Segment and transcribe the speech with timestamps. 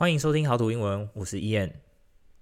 [0.00, 1.72] 欢迎收听好土英文，我是 Ian。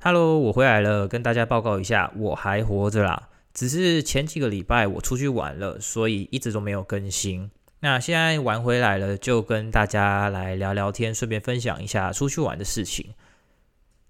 [0.00, 3.31] Hello，我回来了，跟大家报告一下，我还活着啦。
[3.52, 7.51] 只是前几个礼拜我出去玩了，所以一直都没有更新。
[7.81, 13.15] 那现在玩回来了，就跟大家来聊聊天，顺便分享一下出去玩的事情。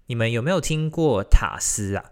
[0.05, 2.05] 你们有没有听过塔斯啊？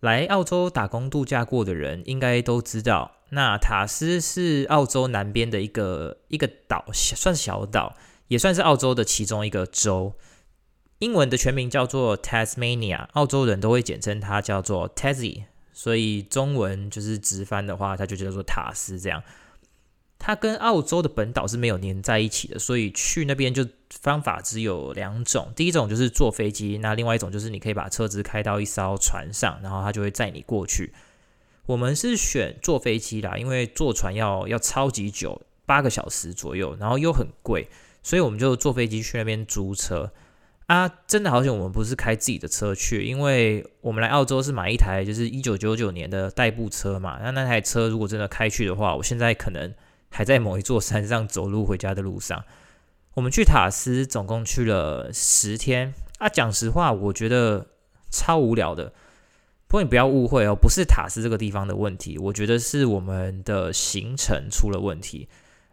[0.00, 3.12] 来澳洲打工度假过的人应该都知道。
[3.30, 7.94] 那塔斯是澳洲南边的一个一个岛，算小岛，
[8.26, 10.16] 也算是澳洲的其中一个州。
[10.98, 19.22] 英文的全名叫做 Tasmania，澳洲人都会简称它叫做 Tassie，所以中文就是直翻的话，它就叫做塔斯这样。
[20.18, 23.66] 它跟澳洲的本岛是没有连在一起的，所以去那边就
[24.00, 25.52] 方法只有两种。
[25.54, 30.94] 第一种就是坐飞机，那另外一种就是你可以把车子开到一艘船上，然后它就会载你过去。
[31.66, 37.68] 我们是选坐飞机啦，因为坐船要要超级久，八个小时左右，然后又很贵，
[38.02, 40.10] 所以我们就坐飞机去那边租车。
[40.66, 47.20] 啊，真的好险，我们不是开自己的车去，因为我们来澳洲是买一台就是一九九九年的代步车嘛。
[47.22, 49.72] 那那台车如果真的开去的话，我现在可能
[50.10, 52.44] 还在某一座山上走路回家的路上。
[53.14, 57.68] 我们去塔斯总共去了十天啊，讲实话，我觉得
[58.10, 58.92] 超无聊的。
[59.68, 65.28] 不过你不要误会哦，不是塔斯这个地方的问题，我觉得是我们的行程出了问题。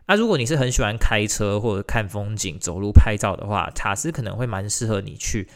[0.06, 5.48] 那、如果你是很喜欢开车或者看风景、走路拍照的话，塔斯可能会蛮适合你去。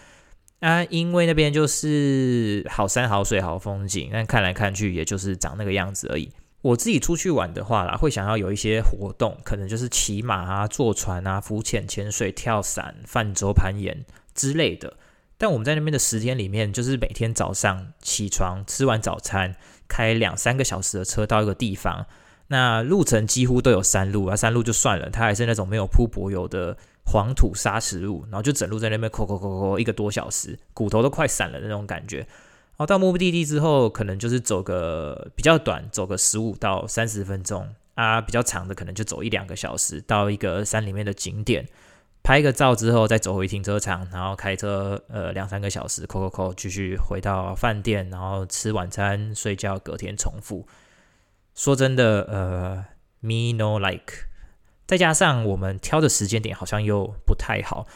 [0.60, 6.32] 啊，因为那边就是好山好水好风景，但看来看去也就是长那个样子而已。
[6.62, 14.94] 我自己出去玩的话啦，会想要有一些活动，可能就是骑马啊、坐船啊、浮潜、潜水、跳伞、泛舟、攀岩之类的。
[15.38, 19.56] 但我们在那边的十天里面，就是每天早上起床、吃完早餐，
[19.88, 22.08] 开两三个小时的车到一个地方。
[22.50, 32.20] 那路程几乎都有山路啊，山路就算了，它还是那种没有铺柏油的黄土砂石路，然后就整路在那边抠抠抠抠一个多小时，骨头都快散了那种感觉。
[32.20, 41.68] 然后到目的地之后，可能就是走个比较短，走个十五到三十分钟啊，比较长的可能就走一两个小时，到一个山里面的景点，
[42.24, 50.66] 拍个照之后再走回停车场，然后开车呃两三个小时，抠抠抠继续回到饭店，然后吃晚餐睡觉，隔天重复。
[51.58, 52.86] 说真的，呃
[53.20, 54.28] ，me no like，
[54.86, 57.88] 再加上我们挑的时间点好像又不太好，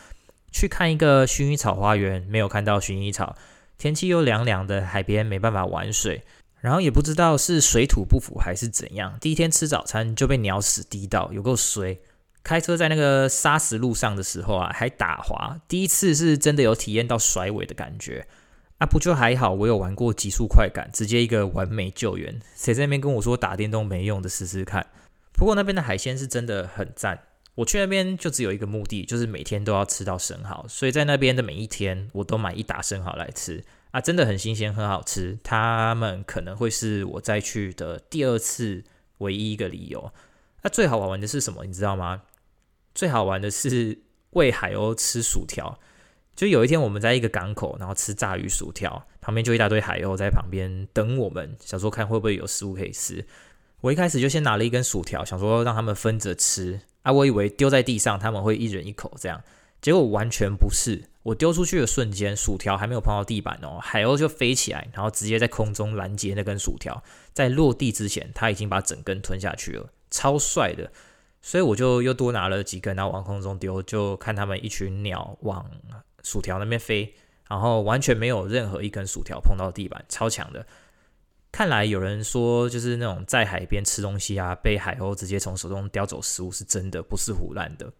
[0.52, 3.38] 去看一个薰衣草花园，没有看到薰衣草，
[3.78, 6.24] 天气又凉凉的，海边没办法玩水，
[6.60, 12.00] 然后也不知道是水土不服还是怎样，第一天吃早餐就被鸟屎滴到，有够衰。
[12.44, 18.26] 开车在那个砂石路上的时候啊，还打滑，第一次是真的有体验到甩尾的感觉。
[18.82, 22.42] 啊，不就还好，我有玩过极速快感，直接一个完美救援。
[22.56, 24.88] 谁在那边跟我说打电动没用的，试试看。
[25.34, 27.20] 不过那边的海鲜是真的很赞。
[27.54, 33.64] 我去那边就只有一个目的，就是每天都要吃到生蚝，所以在那边的每一天，我都买一打生蚝来吃。
[33.92, 35.38] 啊，真的很新鲜，很好吃。
[35.44, 38.84] 他们可能会是我再去的第二次
[39.20, 40.12] 唯一一个理由。
[40.64, 41.66] 那最好玩的是什么？
[41.66, 42.24] 你知道吗？
[42.96, 44.00] 最好玩的是
[44.32, 45.80] 喂海鸥吃薯条。
[46.36, 53.26] 就有一天我们在一个港口，然后吃炸鱼薯条，旁边就一大堆海鸥在旁边等我们，想说看会不会有食物可以吃。
[53.82, 59.44] 我一开始就先拿了一根薯条，想说让他们分着吃啊，我以为丢在地上他们会一人一口这样，
[59.82, 61.04] 结果完全不是。
[61.24, 67.04] 我丢出去的瞬间，薯条还没有碰到地板哦，海鸥就飞起来，然后直接在空中拦截那根薯条，
[67.34, 70.92] 在落地之前，他已经把整根吞下去了，超帅的。
[71.44, 75.66] 所以我就又多拿了几根，然后往空中丢，就看他们一群鸟往。
[76.24, 77.14] 薯条那边飞，
[77.50, 80.66] 然后完全没有任何一根薯条碰到地板，超强的。
[81.52, 87.92] 看来有人说，就是那种在海边吃东西啊，被海鸥直接从手中叼走食物是真的，不是胡乱的。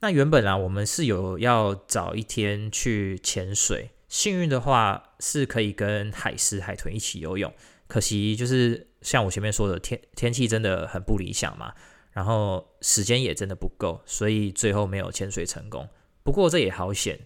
[0.00, 7.52] 那原本啊，我们是有要找一天去潜水，幸运的话是可以跟海狮、海豚一起游泳。
[7.86, 11.72] 可惜就是像我前面说的，天天气真的很不理想嘛，
[12.12, 15.88] 然后时间也真的不够，所以最后没有潜水成功。
[16.28, 17.20] 不过这也好险，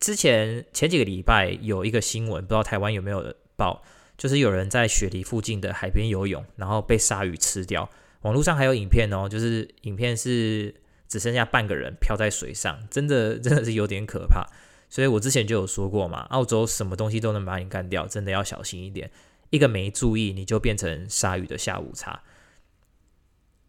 [0.00, 3.80] 之前前几个礼拜有一个新闻，不知道台湾有没有报，
[4.16, 7.88] 就是有人在雪梨附近的海边游泳，然后被鲨鱼吃掉。
[8.22, 10.74] 网络上还有影片哦，就是影片是
[11.06, 14.44] 只剩下半个人漂在水上，真的真的是有点可怕。
[14.90, 19.12] 所以我之前就有说过嘛，澳洲什么东西都能把你干掉，真的要小心一点，
[19.50, 22.24] 一个没注意你就变成鲨鱼的下午茶。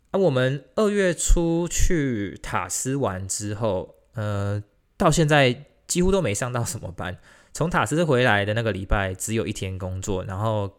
[0.09, 3.97] 啊，我们二月初去塔斯玩之后。
[4.19, 4.61] 呃，
[4.97, 7.17] 到现在几乎都没上到什么班。
[7.53, 10.69] 从塔斯回来的那个礼拜，只有一天工作，然后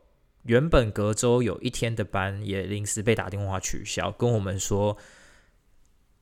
[0.42, 4.96] 原本隔周有一天的班也临时被打电话取消，跟我们说，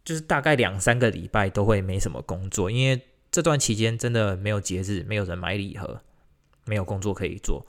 [0.05, 6.01] 就是大概两三个礼拜都会没什么工作，因为这段期间真的没有节日，没有人买礼盒，
[6.65, 7.67] 没有工作可以做。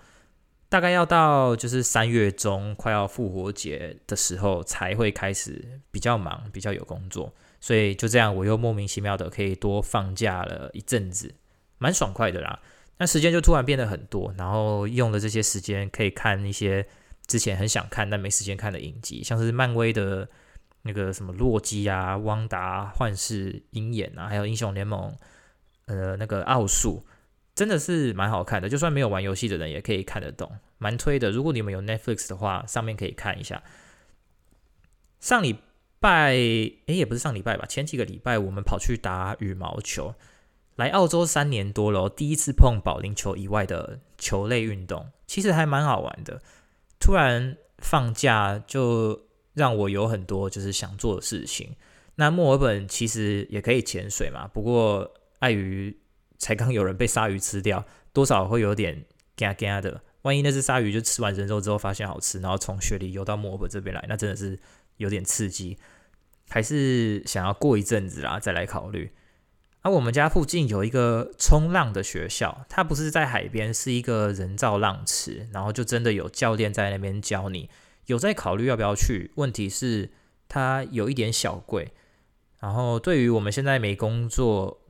[0.69, 7.33] 大概要到就是三月中快要复活节的时候，才会开始比较忙，比较有工作。
[7.59, 11.35] 所以就这样，我又莫名其妙的可以多放假了一阵子，
[11.77, 12.59] 蛮爽快的啦。
[12.97, 16.87] 那时间就突然变得很多，然后用了这些时间可以看一些
[17.27, 20.27] 之前很想看但没时间看的影集，像是漫威的
[20.81, 25.17] 那个什么洛基啊、汪达、幻视、鹰眼啊，还有英雄联盟，
[25.85, 27.05] 呃，那个奥数。
[27.55, 31.29] 真的是蛮好看的，就算没有玩游戏的人也可以看得懂，蛮推的。
[31.29, 33.61] 如果你们有 Netflix 的话，上面可以看一下。
[35.19, 35.59] 上礼
[35.99, 40.15] 拜，诶，也不是上礼拜吧，前几个礼拜我们跑去打羽毛球。
[40.75, 46.41] 来澳洲三年多了，第一次碰保龄球以外的球类运动，其实还蛮好玩的。
[46.99, 51.75] 突然放假，就让我有很多就是想做的事情。
[52.15, 55.97] 那墨尔本其实也可以潜水嘛，不过碍于
[56.37, 59.05] 才刚有人被鲨鱼吃掉，多少会有点
[59.35, 60.01] 嘎嘎的。
[60.21, 64.57] 万一那只鲨鱼就吃完人肉之后发现好吃，然后从雪里游到墨尔本这边来，那真的是
[64.99, 65.77] 有点刺激。
[66.49, 69.11] 还是想要过一阵子啦，再来考虑。
[69.81, 77.69] 而、啊、我们家附近有一个冲浪的学校，它不是在海边，是一个人造浪池，然后就真的有教练在那边教你。
[78.05, 80.11] 有在考虑要不要去，问题是
[80.47, 81.91] 它有一点小贵。
[82.59, 84.81] 然后对于我们现在没工作。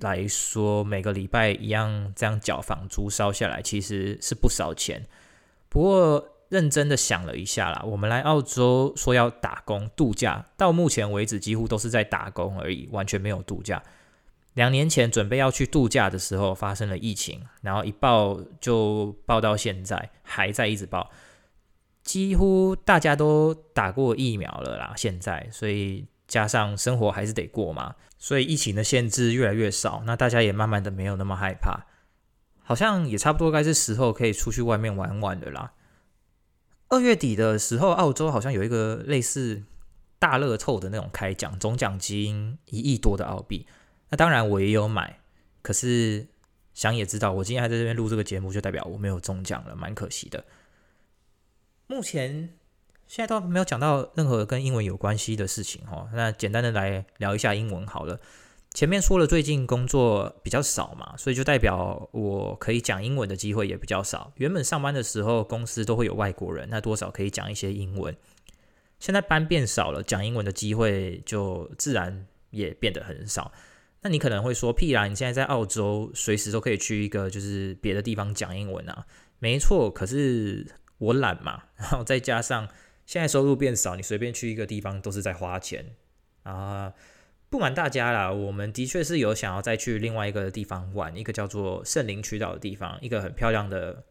[0.00, 5.06] 来说，每个礼拜一样这样缴房租烧下来，其实是不少钱。
[5.68, 13.82] 不过认真的想了一下啦，我们来澳洲说要打工度假，到目前为止几乎都是在打工而已，完全没有度假。
[14.54, 21.10] 两年前准备要去度假的时候，发生了疫情，然后一爆就爆到现在，还在一直爆。
[22.02, 26.06] 几乎大家都打过疫苗了啦，现在，所以。
[26.26, 31.84] 加上生活还是得过嘛，所以疫情的限制越来越少，那大家也慢慢的没有那么害怕，
[32.62, 35.72] 好像也差不多该是时候可以出去外面玩玩的啦。
[36.88, 39.62] 二月底的时候，澳洲好像有一个类似
[40.18, 43.66] 大乐透的那种开奖，总奖金一亿多的澳币。
[44.10, 45.20] 那当然我也有买，
[45.62, 46.26] 可是
[46.72, 50.44] 想也知道，我今天还在这边录这个节目，就代表我没有中奖了，蛮可惜的。
[51.86, 52.54] 目前。
[53.06, 58.18] 现在都没有讲到任何跟英文有关系的事情哈，那简单的来聊一下英文好了。
[58.74, 64.32] 前面说了最近工作比较少嘛，所以就代表我可以讲英文的机会也比较少。
[64.34, 68.14] 原本上班的时候公司都会有外国人，那多少可以讲一些英文。
[68.98, 73.52] 现在班变少了，讲英文的机会就自然也变得很少。
[74.02, 79.06] 那你可能会说屁啦，你现在在澳洲，随时都可以去一个就是别的地方讲英文啊。
[79.38, 80.66] 没错，可是
[80.98, 82.68] 我懒嘛， 然后再加上。
[83.06, 85.94] 现在收入变少，你随便去一个地方都是在花钱
[86.42, 86.94] 啊！
[87.54, 94.02] 不瞒大家啦，我们的确是有想要再去另外一个地方玩，一个叫做圣灵群岛的地方，一个很漂亮的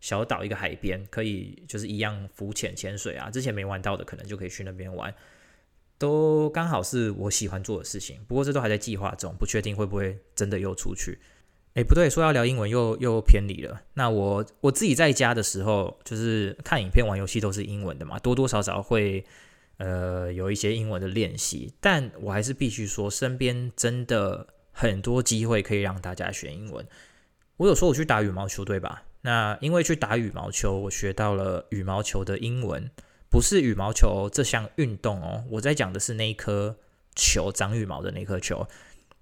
[0.00, 3.30] 小岛，一个海边，可以就是一样浮潜、潜水啊。
[3.30, 5.14] 之前没玩到的，可能就可以去那边玩，
[5.96, 8.18] 都刚好是我喜欢做的事情。
[8.26, 11.20] 不过这都还在计划中，不确定会不会真的又出去。
[11.74, 13.80] 诶，不对，说要聊英文又又偏离了。
[13.94, 19.24] 那我我自己在家的时候，就是看影片、玩游戏都是英文的嘛，多多少少会
[19.78, 21.72] 呃有一些英文的练习。
[21.80, 26.86] 但我还是必须说，身边真的很多机会可以让大家学英文。
[27.56, 29.02] 我有说我去打羽毛球，对吧？
[29.22, 32.88] 那因为去打羽毛球，我学到了羽毛球的英文，
[33.28, 35.44] 不是羽毛球这项运动哦。
[35.50, 36.76] 我在讲的是那一颗
[37.16, 38.68] 球，长羽毛的那颗球，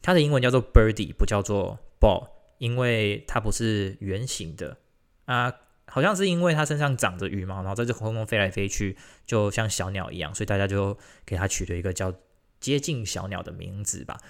[0.02, 2.34] 它的英文叫做 birdie，不叫做 ball。
[2.58, 4.78] 因为它不是圆形的
[5.26, 5.52] 啊，
[5.86, 12.12] 好像是因为它身上长着羽毛，然后在这空中飞来飞去，就像小鸟一样，所以大家就给它取了一个叫
[12.60, 14.20] 接近小鸟的名字吧。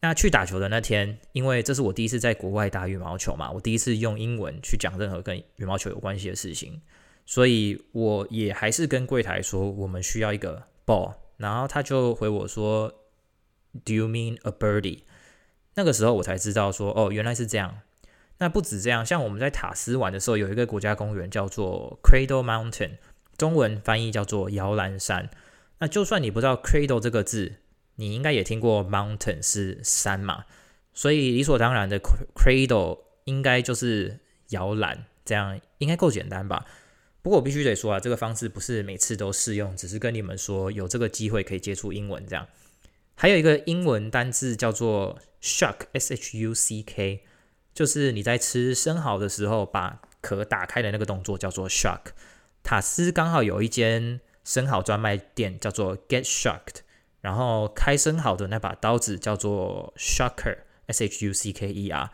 [0.00, 6.80] 那去打球的那天，因为这是我第一次在国外打羽毛球嘛，我第一次用英文去讲任何跟羽毛球有关系的事情，
[7.24, 12.92] 所以我也还是跟柜台说我们需要一个 ball，然后他就回我说
[13.84, 15.00] ，Do you mean a birdie？
[15.74, 17.80] 那个时候我才知道说，哦，原来是这样。
[18.38, 22.98] 那不止这样，像我们在塔斯玩的时候，有一个国家公园叫做 Cradle Mountain，
[23.38, 25.30] 中文翻译叫做摇篮山。
[25.78, 27.56] 那就算你不知道 Cradle 这个字，
[27.96, 30.44] 你应该也听过 Mountain 是山嘛，
[30.92, 31.98] 所以理所当然的
[32.34, 36.66] Cradle 应该就是摇篮，这样应该够简单吧？
[37.22, 42.46] 不过我必须得说啊，这个方式不是每次都适用，只是跟你们说有这个机会可以接触英文这样。
[43.14, 47.24] 还有一个英文单字叫做 shuck，s h u c k，
[47.76, 52.00] 就是你在吃生蚝的时候把壳打开的那个动作叫做 shuck。
[52.62, 56.80] 塔斯刚好有一间生蚝专卖店叫做 Get Shucked，
[57.20, 62.10] 然后开生蚝的那把刀子叫做 shucker，S H U C K E R。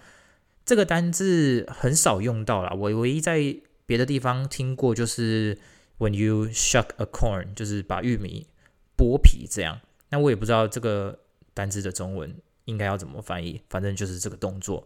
[0.64, 5.57] 这个单字很少用到啦，我唯一在别的地方听过就是
[5.99, 8.49] When you shuck a corn，就是把玉米
[8.97, 9.81] 剥皮这样。
[10.09, 11.21] 那我也不知道这个
[11.54, 14.85] 单字的中文应该要怎么翻译，反正就是这个动作。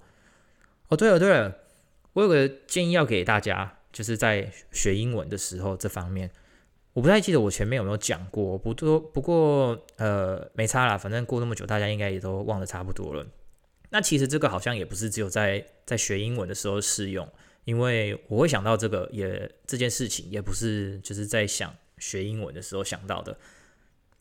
[0.89, 1.57] 哦，对了对了，
[2.13, 6.31] 我有个建议要给大家，就是在学英文的时候这方面，
[6.93, 13.27] 我不太记得我前面有没有讲过，不多不过呃没差啦，反正过那么久，大家应该也都忘得差不多了。
[13.91, 17.29] 那其实这个好像也不是只有在在学英文的时候适用，
[17.65, 23.37] 因为我会想到这个也这件事情也不是就是在想学英文的时候想到的。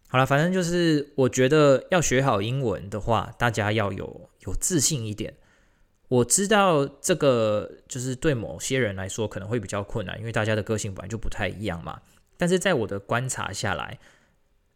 [0.07, 5.35] 好了，反正就是我觉得要学好英文的话，大家要有有自信一点。
[6.07, 11.99] 我知道这个就是对某些人来说可能会比较困难，因为大家的个性本来就不太一样嘛。
[12.37, 13.97] 但是在我的观察下来，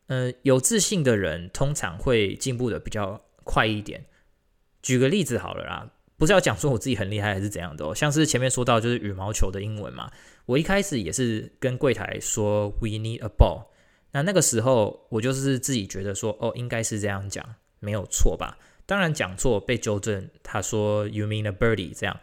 [0.07, 4.05] 呃，有自信的人通常会进步的比较快一点。
[4.81, 10.09] 举个例子好了啦，不是要讲说我自己很厉害还是怎样的哦，像是前面说到就是羽毛球的英文嘛，
[10.45, 13.65] 我一开始也是跟柜台说 “We need a ball”，
[14.13, 17.45] 那那个时候我就是自己觉得说哦，应该是这样讲，
[17.79, 18.57] 没有错吧？
[18.89, 22.19] 当然讲错被纠正，他说 “You mean a birdie” 这样，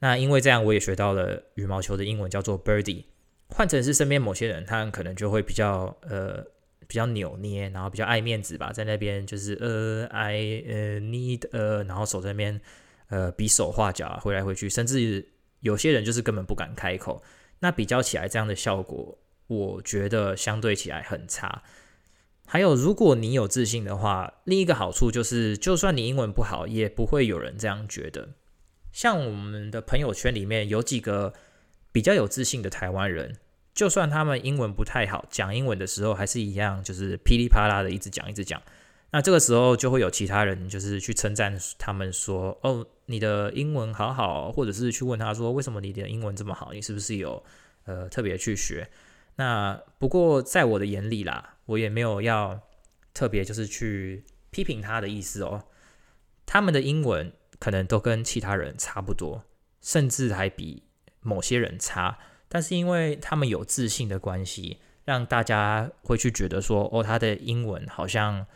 [0.00, 3.04] 那因为这样我也学到了羽毛球的英文叫做 “birdie”，
[3.48, 6.44] 换成是身边某些人，他可能就会比较呃。
[6.86, 10.34] 比较扭捏，然后比较爱面子吧，在那边就是呃，I
[10.68, 12.60] 呃 need 呃，然后手在那边
[13.08, 15.26] 呃比手画脚啊，挥来回去，甚至
[15.60, 17.22] 有些人就是根本不敢开口。
[17.60, 21.62] 那比较起来，这样的效果，我觉得相对起来很差。
[22.46, 28.30] 还有，如果你有自信的话，另一个好处就是，就算你英文不好，也不会有人这样觉得。
[28.92, 31.32] 像我们的朋友圈里面有几个
[31.90, 33.36] 比较有自信的台湾人。
[33.74, 38.62] 就算他们英文不太好，讲英文的时候还是一样，就是噼里啪啦的一直讲一直讲。
[39.10, 46.72] 那这个时候就会有其他人就是去称赞他们说：“哦，你的英文好好。”或者是去问他说：“为什么你的英文这么好？
[46.72, 47.42] 你是不是有
[47.86, 48.88] 呃特别去学？”
[49.36, 52.60] 那不过在我的眼里啦，我也没有要
[53.12, 55.64] 特别就是去批评他的意思哦。
[56.46, 59.44] 他们的英文可能都跟其他人差不多，
[59.80, 60.84] 甚至还比
[61.20, 62.18] 某些人差。
[62.48, 68.46] 但是因为他们有自信的关系，让大家会去觉得说，哦，他的英文好像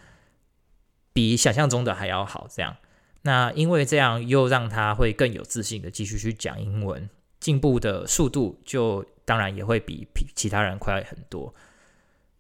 [1.12, 2.46] 比想象中的还要好。
[2.48, 2.76] 这样，
[3.22, 11.54] 那因为这样又让他会更有自信的继续去讲英文，进步的速度就当然也会比比其他人快很多。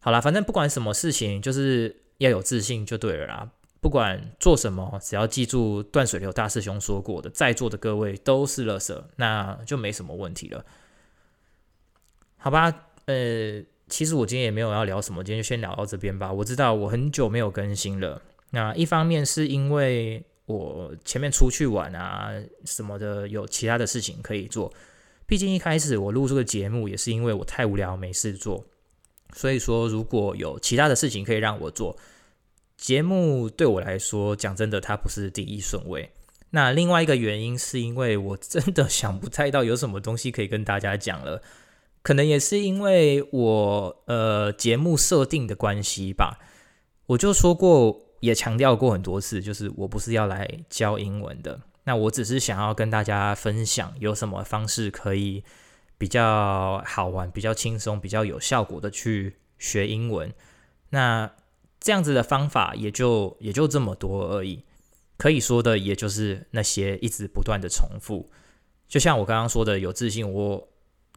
[0.00, 3.50] 好啦，反正不管什么事情，就是要有自信就对了啦。
[3.82, 10.64] 不管做什么，只要记住断水流大师兄说过的，在座的各位都是乐色，那就没什么问题了。
[12.38, 16.32] 好吧，呃，其实我今天也没有要聊什么，今天就先聊到这边吧。
[16.32, 22.32] 我知道我很久没有更新了，那一方面是因为我前面出去玩啊
[22.64, 24.72] 什么的，有其他的事情可以做。
[25.28, 28.64] 毕竟一开始我录这个节目也是因为我太无聊没事做，
[29.34, 31.98] 所以说如果有其他的事情可以让我做，
[32.78, 36.10] 节目对我来说讲真的它不是第一顺位。
[36.48, 41.42] 那另外一个原因是因为我真的想不太到有什么东西可以跟大家讲了。
[42.00, 46.38] 可能也是因为我呃节目设定的关系吧，
[47.04, 55.42] 我就说过，也强调过很多次，就是我不是要来教英文的，那我只是想要跟大家分享有什么方式可以
[55.96, 60.30] 比较好玩、比较轻松、比较有效果的去学英文。
[60.90, 61.32] 那
[61.80, 64.64] 这样子的方法也就也就这么多而已，
[65.16, 68.30] 可以说的也就是那些一直不断的重复，
[68.86, 70.68] 就像我刚刚说的，有自信我。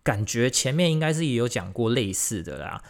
[0.03, 2.81] 感觉前面应该是也有讲过类似的啦，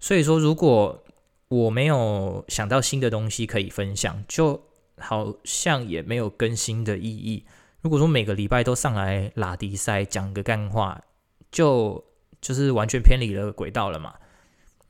[0.00, 1.04] 所以说如果
[1.46, 4.60] 我没有想到新的东西可以分享，就
[5.00, 7.44] 好像也没有更新的意义。
[7.80, 11.02] 如果说每个礼拜都上来拉迪赛讲个干话，
[11.50, 12.04] 就
[12.40, 14.14] 就是完全偏离了轨道了嘛。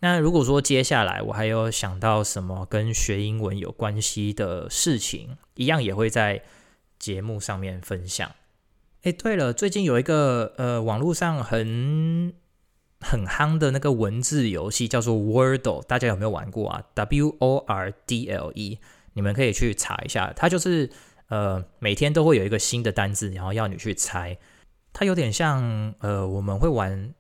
[0.01, 6.43] 那如果说接下来我还有想到什么跟学英文有关系的事情，一样也会在
[6.99, 8.31] 节目上面分享。
[9.03, 12.33] 哎，对了，最近有一个呃，网络上很
[13.01, 18.79] 很夯的那个文字游戏，叫做 Wordle，大家有没有玩过啊？W O R D L E，
[19.19, 20.33] 你们可以去查一下。
[20.37, 20.89] 它就是
[21.27, 24.39] 呃，每天都会有一个新的单字，然后要你去猜。
[24.93, 27.13] 它有点像呃，我们会玩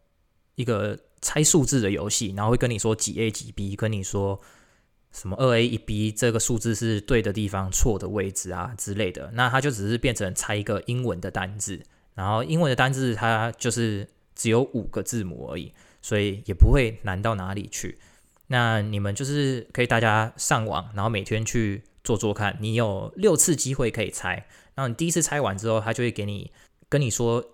[0.54, 4.40] 一个猜数字的游戏，然后会跟你说几 A 几 B，跟你说。
[5.10, 11.82] 什么二 A 一 B 这个数字是对的地方，错的位置啊之类的，那它就只是变成猜一个英文的单字，
[12.14, 17.98] 然后英文的单字它就是只有五个字母而已，所以也不会难到哪里去。
[18.48, 22.56] 那你们就是可以大家上网，然后每天去做做看。
[22.60, 26.50] 你有六次机会可以猜，然后你第一次猜完之后，他就会给你
[26.88, 27.44] 跟你说，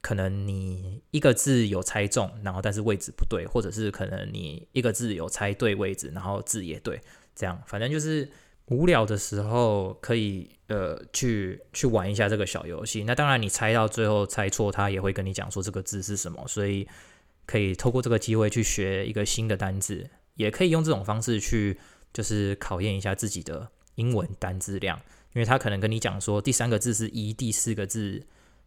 [0.00, 7.00] 可能你一个字有猜中，然后但是位置不对，或者是可能你一个字有猜对位置，然后字也对，
[7.34, 8.30] 这样反正就是
[8.66, 13.04] 无聊的时候可以呃去去玩一下这个小游戏。
[13.04, 16.86] 那当然你猜到最后猜错，他也会跟你讲说这个字是什么，所以。
[17.44, 21.76] 可以透过这个机会去学一个新的单字，也可以用这种方式去，
[22.12, 24.98] 就是考验一下自己的英文单字量，
[25.34, 28.24] 因为他可能跟你讲说第三个字是 E，第四个字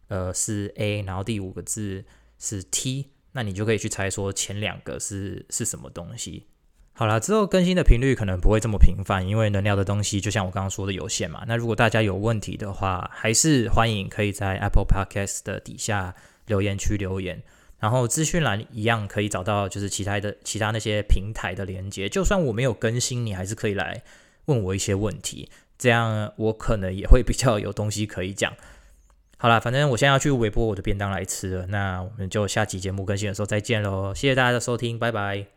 [0.08, 2.04] 呃是 A，然后第五个字
[2.38, 6.46] 是 T，那你就可以去猜说前两个是是什么东西。
[6.92, 11.44] 好了，之后更新的频率可能不会这么频繁，因为能聊的东西就像我刚刚说的有限嘛。
[11.46, 16.14] 那如果大家有问题的话，还是欢迎可以在 Apple Podcast 的底下
[16.46, 17.42] 留言区留言。
[17.78, 22.08] 然后资讯栏一样可以找到，就是其他的其他那些平台的连接。
[22.08, 24.02] 就算我没有更新，你还是可以来
[24.46, 28.52] 问我一些问题，这样我可能也会比较有东西可以讲。
[29.38, 31.66] 好啦，反正我现在要去微波我的便当来吃了。
[31.66, 34.14] 那我们就下期节目更新的时候再见喽！
[34.14, 35.55] 谢谢大家的收听，拜拜。